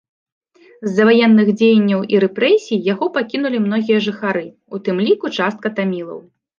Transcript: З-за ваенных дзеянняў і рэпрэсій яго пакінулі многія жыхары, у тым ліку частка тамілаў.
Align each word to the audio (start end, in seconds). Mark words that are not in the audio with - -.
З-за 0.87 1.03
ваенных 1.09 1.51
дзеянняў 1.59 2.01
і 2.15 2.23
рэпрэсій 2.25 2.81
яго 2.93 3.13
пакінулі 3.21 3.57
многія 3.69 4.03
жыхары, 4.09 4.45
у 4.75 4.85
тым 4.85 4.97
ліку 5.07 5.37
частка 5.41 5.67
тамілаў. 5.81 6.19